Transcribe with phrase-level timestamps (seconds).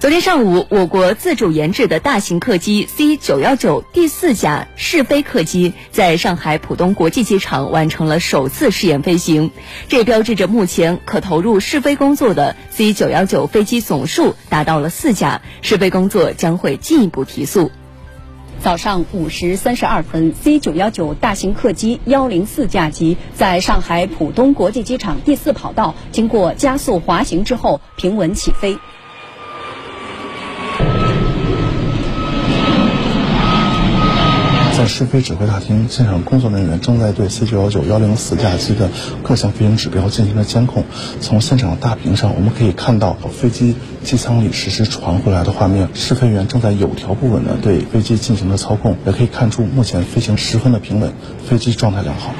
[0.00, 9.50] 昨天上午，我国自主研制的大型客机 C 九幺九第四架试飞客机在上海浦东国际机场完成了首次试验飞行，
[9.88, 17.72] 这标志着目前可投入试飞工作的 C 九幺九飞机总数达到了四架，试飞工作将会进一步提速。
[18.60, 28.78] 早上五时三十二分，C 九幺九大型客机幺零四架机在上海浦东国际机场第四跑道经过加速滑行之后平稳起飞。
[34.78, 38.88] 在试飞指挥大厅，现场工作人员正在对 C 九幺九幺零四架机的
[39.24, 40.84] 各项飞行指标进行了监控。
[41.20, 43.74] 从现场大屏上，我们可以看到飞机
[44.04, 45.88] 机舱里实时传回来的画面。
[45.94, 51.12] 试飞员正在有条不紊地对飞机进行了操控，也可以看出目前飞行十分的平稳，
[51.44, 52.32] 飞机状态良好。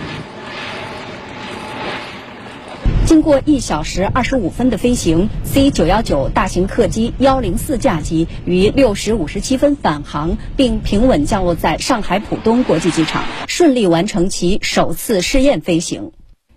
[3.09, 16.13] 经过一小时二十五分的飞行，C 九幺九大型客机幺零四架机于六时五十七分返航，并平稳降落在上海浦东国际机场，顺利完成其首次试验飞行。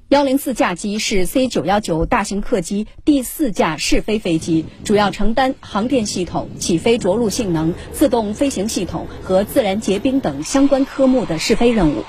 [0.09, 12.03] 幺零四架机是 C 九幺九大型客机第四架试飞飞机，主要承担航电系统、起飞着陆性能、自动飞行系统和自然结冰等相关科目的试飞任务。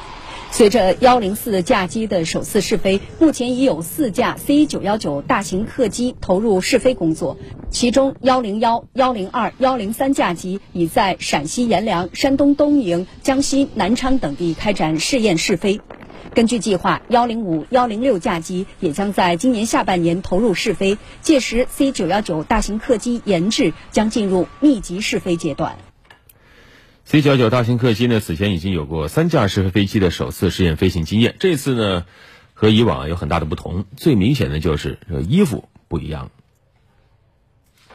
[0.53, 7.39] 随着幺零四架机的首次试飞，目前已有四架 C 九幺九大型客机投入试飞工作，
[7.71, 15.81] 其中幺零幺、幺零二、幺零三架机已在陕西阎良、山东东营、江西南昌等地开展试验试飞。
[16.35, 25.79] 根据计划，幺零五、幺零六架机也将在今年下半年投入试飞，届时 C 九幺九大型客机研制将进入密集试飞阶段。
[27.05, 31.35] C 九九大型客机呢，此前已经有过三架试飞飞机的首次试验飞行经验。
[31.41, 32.07] 这次呢，
[32.55, 33.85] 和以往有很大的不同。
[33.97, 36.31] 最明显的就是这衣服不一样。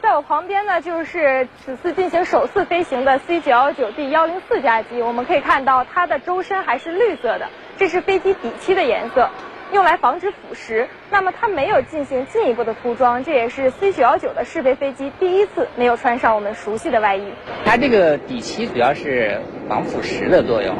[0.00, 5.02] 在我旁边呢，就是此次进行首次飞行的 C 九幺九 D 幺零四架机。
[5.02, 9.30] 我们可以看到，它的周身还是绿色的，这是飞机底漆的颜色。
[9.72, 17.22] 用来防止腐蚀，那么它没有进行进一步的涂装，这也是 C 九幺九的试飞飞机第一次没有穿上我们熟悉的外衣。
[17.66, 20.74] 它这个底漆主要是防腐蚀的作用，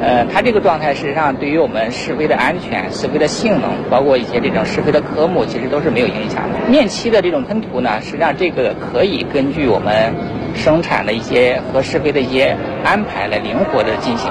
[0.00, 6.58] 呃，它这个状态实际上对于我们试飞的安全、试飞的性能，包括一些这种试飞的科目，其实都是没有影响的。
[6.68, 10.14] 面漆的这种喷涂呢，实际上这个可以根据我们
[10.54, 14.30] 生产的一些和试飞的一些安排来灵活的进行。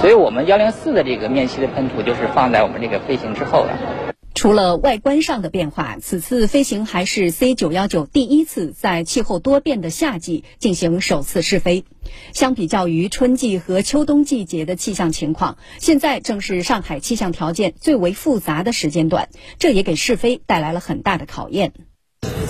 [0.00, 3.76] 所以我们幺零四的这个面漆的喷涂就是放在我们这个飞行之后的。
[4.34, 11.84] 除了外观上的变化，此次飞行还是 C 九幺九第一次在气候多变的夏季进行首次试飞。
[12.34, 21.72] 相比较于春季和秋冬季节的气象情况，现在正是上海气象条件最为复杂的时间段，这也给试飞带来了很大的考验。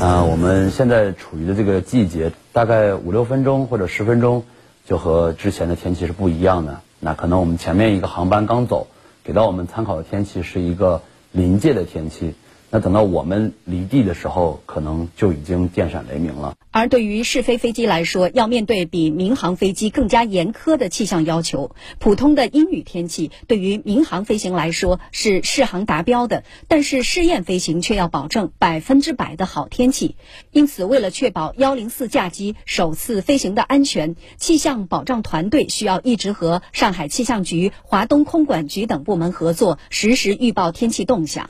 [0.01, 4.45] 啊，我们现在处于的这个季节，大概五六分钟或者十分钟，
[4.85, 6.81] 就和之前的天气是不一样的。
[7.01, 8.87] 那可能我们前面一个航班刚走，
[9.23, 11.03] 给到我们参考的天气是一个
[11.33, 12.35] 临界的天气。
[12.69, 16.55] 那等到我们离地的时候，可能就已经电闪雷鸣了。
[16.73, 21.71] 而对于试飞飞机来说，要面对比民航飞机更加严苛的气象要求。
[21.99, 30.17] 普通的阴雨天气对于民航飞行来说是适航达标的，但是试验飞行却要保证百分之百的好天气。
[30.51, 41.49] 因此，为了确保幺零四架机首次飞行的安全，气象保障团队需要一直和上海气象局、华东空管局等部门合作，实时预报天气动向。